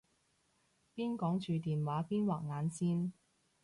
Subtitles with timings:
[0.95, 3.11] 邊講住電話邊畫眼線